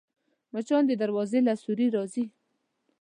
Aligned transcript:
مچان 0.53 0.83
د 0.87 0.91
دروازې 1.01 1.39
له 1.47 1.53
سوري 1.63 1.87
راځي 1.95 2.25